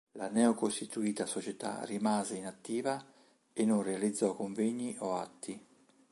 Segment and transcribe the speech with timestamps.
[0.13, 3.05] La neocostituita società rimase inattiva
[3.53, 5.63] e non realizzò convegni o atti.